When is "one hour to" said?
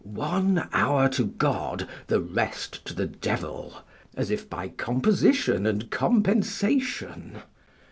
0.03-1.25